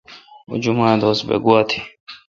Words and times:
اوں 0.49 0.57
جمعہ 0.63 0.99
دوس 1.01 1.19
بہ 1.27 1.35
گوا 1.43 1.59
تھی۔ 1.69 1.79